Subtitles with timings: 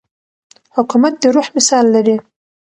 [0.75, 2.15] حکومت د روح مثال لري.